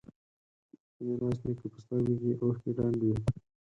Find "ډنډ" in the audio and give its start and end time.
2.77-2.99